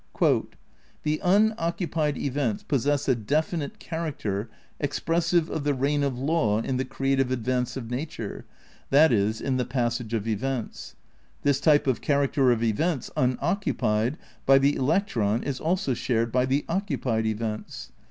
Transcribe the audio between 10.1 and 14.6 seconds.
of events. This type of character of events unoccupied by